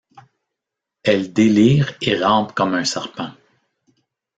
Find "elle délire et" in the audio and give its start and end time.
1.03-2.17